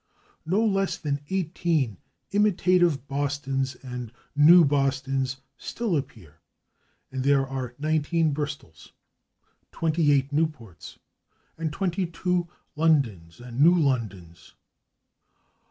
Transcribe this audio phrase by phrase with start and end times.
[0.47, 1.99] No less than eighteen
[2.31, 6.39] imitative [Pg288] /Bostons/ and /New Bostons/ still appear,
[7.11, 8.93] and there are nineteen /Bristols/,
[9.71, 10.97] twenty eight /Newports/,
[11.55, 14.55] and twenty two /Londons/ and /New Londons